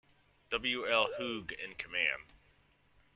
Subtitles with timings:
[0.49, 0.87] W.
[0.87, 1.09] L.
[1.19, 2.23] Hough in command.